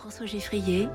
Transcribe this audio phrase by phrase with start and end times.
[0.00, 0.88] François Geffrier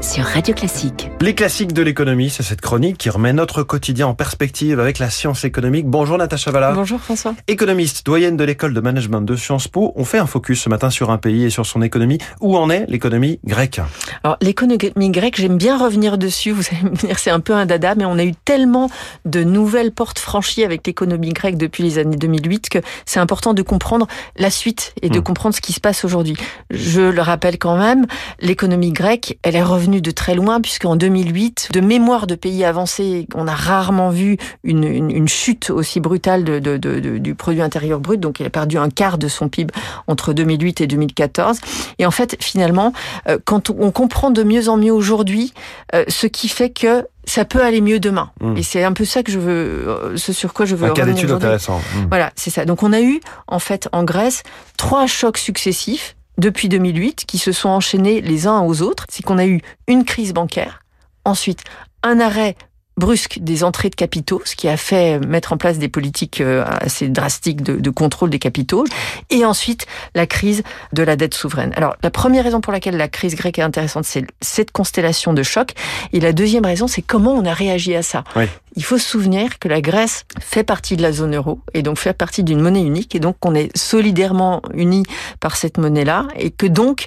[0.00, 1.08] sur Radio Classique.
[1.20, 5.10] Les classiques de l'économie, c'est cette chronique qui remet notre quotidien en perspective avec la
[5.10, 5.86] science économique.
[5.86, 6.70] Bonjour Natacha Valla.
[6.72, 7.34] Bonjour François.
[7.48, 10.90] Économiste, doyenne de l'école de management de Sciences Po, on fait un focus ce matin
[10.90, 12.18] sur un pays et sur son économie.
[12.40, 13.80] Où en est l'économie grecque
[14.22, 16.52] Alors l'économie grecque, j'aime bien revenir dessus.
[16.52, 18.90] Vous allez me dire c'est un peu un dada, mais on a eu tellement
[19.24, 23.62] de nouvelles portes franchies avec l'économie grecque depuis les années 2008 que c'est important de
[23.62, 24.06] comprendre
[24.36, 25.22] la suite et de Hmm.
[25.22, 26.36] comprendre ce qui se passe aujourd'hui.
[26.70, 28.06] Je le rappelle quand même,
[28.52, 33.26] l'économie grecque, elle est revenue de très loin puisqu'en 2008, de mémoire de pays avancés,
[33.34, 37.62] on a rarement vu une, une- une chute aussi brutale de, de- de- du produit
[37.62, 38.20] intérieur brut.
[38.20, 39.72] Donc, elle a perdu un quart de son PIB
[40.06, 41.60] entre 2008 et 2014.
[41.98, 42.92] Et en fait, finalement,
[43.26, 45.54] euh, quand on comprend de mieux en mieux aujourd'hui
[45.94, 48.32] euh, ce qui fait que ça peut aller mieux demain.
[48.42, 48.56] Mm.
[48.58, 50.92] Et c'est un peu ça que je veux, euh, ce sur quoi je veux Un
[50.92, 51.78] cas revenir d'étude intéressant.
[51.94, 52.08] Hmm.
[52.10, 52.66] Voilà, c'est ça.
[52.66, 54.42] Donc on a eu en fait en Grèce
[54.76, 59.04] trois chocs successifs depuis 2008 qui se sont enchaînés les uns aux autres.
[59.08, 60.82] C'est qu'on a eu une crise bancaire,
[61.24, 61.64] ensuite
[62.02, 62.56] un arrêt
[62.96, 66.64] brusque des entrées de capitaux, ce qui a fait mettre en place des politiques euh,
[66.66, 68.84] assez drastiques de, de contrôle des capitaux,
[69.30, 70.62] et ensuite la crise
[70.92, 71.72] de la dette souveraine.
[71.76, 75.42] Alors la première raison pour laquelle la crise grecque est intéressante, c'est cette constellation de
[75.42, 75.72] chocs,
[76.12, 78.24] et la deuxième raison, c'est comment on a réagi à ça.
[78.36, 78.44] Oui.
[78.74, 81.98] Il faut se souvenir que la Grèce fait partie de la zone euro et donc
[81.98, 85.04] fait partie d'une monnaie unique et donc qu'on est solidairement unis
[85.40, 87.04] par cette monnaie-là et que donc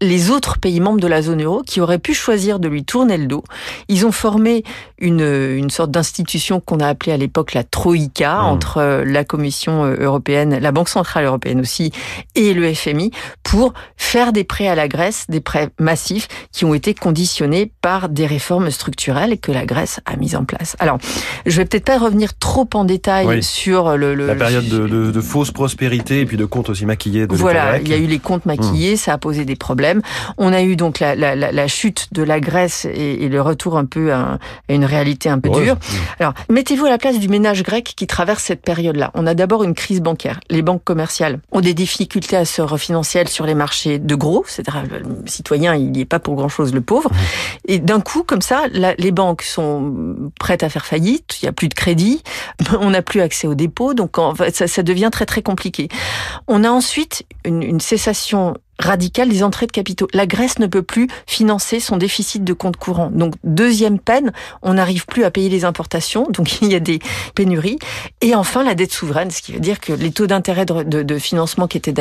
[0.00, 3.16] les autres pays membres de la zone euro qui auraient pu choisir de lui tourner
[3.18, 3.42] le dos,
[3.88, 4.62] ils ont formé
[5.00, 8.44] une, une sorte d'institution qu'on a appelée à l'époque la Troïka Mm.
[8.46, 11.90] entre euh, la Commission euh, européenne, la Banque centrale européenne aussi
[12.34, 13.10] et le FMI
[13.42, 18.08] pour faire des prêts à la Grèce, des prêts massifs qui ont été conditionnés par
[18.08, 20.76] des réformes structurelles que la Grèce a mises en place.
[20.78, 20.98] Alors,
[21.46, 23.42] je vais peut-être pas revenir trop en détail Oui.
[23.42, 26.86] sur le, le La période de, de- de fausse prospérité et puis de comptes aussi
[26.86, 29.87] maquillés de voilà, il y a eu les comptes maquillés, ça a posé des problèmes.
[30.38, 33.42] On a eu donc la, la, la, la chute de la Grèce et, et le
[33.42, 35.76] retour un peu à, à une réalité un peu dure.
[36.18, 39.10] Alors, mettez-vous à la place du ménage grec qui traverse cette période-là.
[39.14, 40.40] On a d'abord une crise bancaire.
[40.50, 44.84] Les banques commerciales ont des difficultés à se refinancer sur les marchés de gros, c'est-à-dire
[44.90, 47.10] le citoyen, il n'y est pas pour grand-chose, le pauvre.
[47.66, 48.64] Et d'un coup, comme ça,
[48.98, 52.22] les banques sont prêtes à faire faillite, il n'y a plus de crédit,
[52.80, 55.88] on n'a plus accès aux dépôts, donc en fait, ça, ça devient très très compliqué.
[56.46, 60.06] On a ensuite une, une cessation radicale des entrées de capitaux.
[60.12, 63.10] La Grèce ne peut plus financer son déficit de compte courant.
[63.12, 66.98] Donc deuxième peine, on n'arrive plus à payer les importations, donc il y a des
[67.34, 67.78] pénuries.
[68.20, 71.02] Et enfin la dette souveraine, ce qui veut dire que les taux d'intérêt de, de-
[71.02, 71.94] de financement qui étaient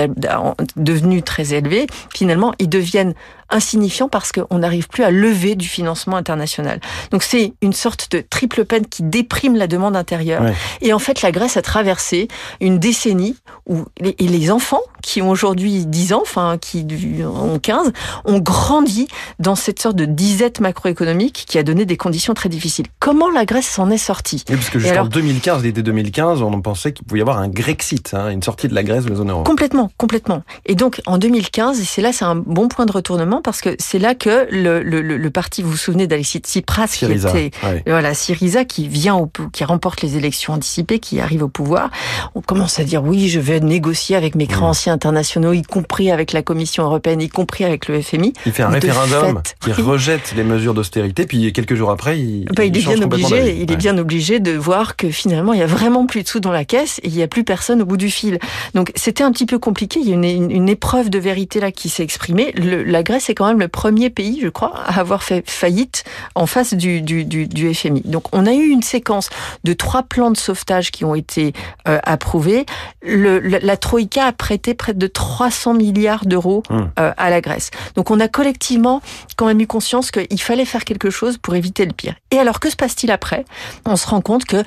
[0.76, 3.14] devenus très élevés, finalement ils deviennent
[3.50, 6.82] insignifiants parce qu'on n'arrive plus à lever du financement international.
[7.12, 10.42] Donc c'est une sorte de triple peine qui déprime la demande intérieure.
[10.44, 10.54] Ouais.
[10.82, 12.28] Et en fait, la Grèce a traversé
[12.60, 16.86] une décennie où les, et les enfants qui ont aujourd'hui 10 ans, enfin qui
[17.24, 17.92] ont 15,
[18.26, 19.08] ont grandi
[19.40, 22.88] dans cette sorte de disette macroéconomique qui a donné des conditions très difficiles.
[23.00, 26.62] Comment la Grèce s'en est sortie Oui, parce que jusqu'en alors 2015, l'été 2015, on
[26.62, 29.16] pensait qu'il pouvait y avoir un Grexit, hein, une sortie de la Grèce de la
[29.16, 29.44] zone euro.
[29.44, 30.44] Complètement, complètement.
[30.66, 33.76] Et donc en 2015, et c'est là, c'est un bon point de retournement parce que
[33.80, 37.32] c'est là que le, le, le, le parti, vous vous souvenez d'Alexis Tsipras, Syriza.
[37.32, 37.84] qui était ouais.
[37.88, 41.90] voilà Syriza qui vient au, qui remporte les élections anticipées, qui arrive au pouvoir.
[42.36, 46.34] On commence à dire oui, je vais négocier avec mes créanciers internationaux, y compris avec
[46.34, 48.34] la Commission européenne, y compris avec le FMI.
[48.46, 52.46] Il fait un référendum fait, qui rejette les mesures d'austérité, puis quelques jours après, il,
[52.56, 53.74] Bah, il, est change bien obligé, il Ouais.
[53.74, 56.52] est bien obligé de voir que finalement il y a vraiment plus de sous dans
[56.52, 58.40] la caisse et il y a plus personne au bout du fil.
[58.74, 60.00] Donc c'était un petit peu compliqué.
[60.00, 62.52] Il y a une, une, une épreuve de vérité là qui s'est exprimée.
[62.56, 66.04] Le- la Grèce est quand même le premier pays, je crois, à avoir fait faillite
[66.36, 68.02] en face du, du, du, du FMI.
[68.06, 69.30] Donc on a eu une séquence
[69.64, 71.54] de trois plans de sauvetage qui ont été
[71.88, 72.66] euh, approuvés.
[73.04, 76.90] Le, la, la Troïka a prêté près de 300 milliards d'euros Hum.
[77.00, 77.72] euh, à la Grèce.
[77.96, 79.02] Donc on a collectivement
[79.36, 82.16] quand même eu conscience qu'il fallait faire quelque chose pour éviter le pire.
[82.32, 83.46] Et alors que se passe-t-il après?
[83.86, 84.64] On se rend compte que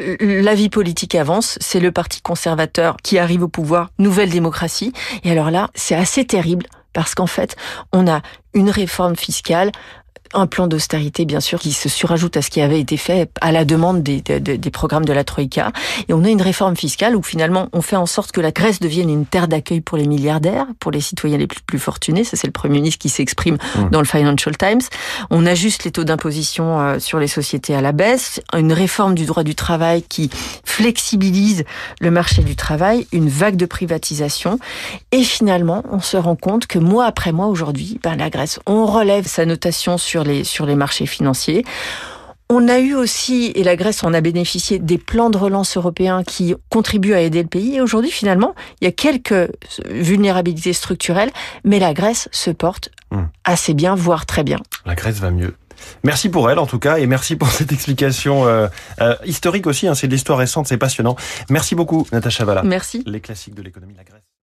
[0.00, 4.92] euh, la vie politique avance, c'est le parti conservateur qui arrive au pouvoir, nouvelle démocratie.
[5.24, 7.56] Et alors là, c'est assez terrible parce qu'en fait,
[7.92, 8.22] on a
[8.54, 9.72] une réforme fiscale
[10.34, 13.52] un plan d'austérité, bien sûr, qui se surajoute à ce qui avait été fait à
[13.52, 15.72] la demande des, des, des programmes de la Troïka.
[16.08, 18.80] Et on a une réforme fiscale où finalement on fait en sorte que la Grèce
[18.80, 22.24] devienne une terre d'accueil pour les milliardaires, pour les citoyens les plus, plus fortunés.
[22.24, 23.90] Ça, c'est le Premier ministre qui s'exprime Mmh.
[23.90, 24.80] dans le Financial Times.
[25.30, 28.40] On ajuste les taux d'imposition euh, sur les sociétés à la baisse.
[28.54, 30.30] Une réforme du droit du travail qui
[30.64, 31.64] flexibilise
[32.00, 33.06] le marché du travail.
[33.12, 34.58] Une vague de privatisation.
[35.12, 38.86] Et finalement, on se rend compte que mois après mois aujourd'hui, ben, la Grèce, on
[38.86, 41.64] relève sa notation sur les, sur les marchés financiers.
[42.48, 46.22] On a eu aussi, et la Grèce en a bénéficié, des plans de relance européens
[46.22, 47.74] qui contribuent à aider le pays.
[47.74, 49.50] Et aujourd'hui, finalement, il y a quelques
[49.90, 51.30] vulnérabilités structurelles,
[51.64, 53.22] mais la Grèce se porte mmh.
[53.44, 54.60] assez bien, voire très bien.
[54.84, 55.54] La Grèce va mieux.
[56.04, 58.68] Merci pour elle en tout cas et merci pour cette explication euh,
[59.00, 59.88] euh, historique aussi.
[59.88, 61.16] Hein, c'est de l'histoire récente, c'est passionnant.
[61.50, 62.62] Merci beaucoup Natacha Valla.
[62.62, 63.02] Merci.
[63.06, 64.22] Les classiques de l'économie, la Grèce.